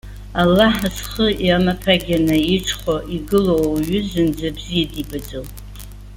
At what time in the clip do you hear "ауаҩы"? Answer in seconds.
3.65-3.99